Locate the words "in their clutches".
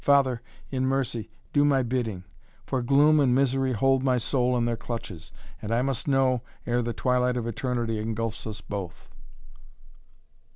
4.57-5.31